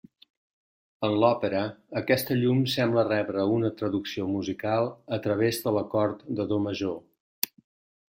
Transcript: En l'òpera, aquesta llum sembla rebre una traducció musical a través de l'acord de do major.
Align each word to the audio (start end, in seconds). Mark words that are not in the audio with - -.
En 1.07 1.17
l'òpera, 1.23 1.61
aquesta 2.01 2.37
llum 2.39 2.63
sembla 2.77 3.05
rebre 3.11 3.45
una 3.59 3.71
traducció 3.83 4.27
musical 4.33 4.93
a 5.19 5.23
través 5.29 5.65
de 5.69 5.79
l'acord 5.81 6.29
de 6.41 6.51
do 6.55 6.63
major. 6.69 7.03